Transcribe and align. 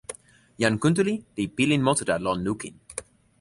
jan 0.61 0.75
Kuntuli 0.85 1.13
li 1.35 1.43
pilin 1.57 1.81
monsuta 1.85 2.15
lon 2.25 2.39
lukin. 2.47 2.75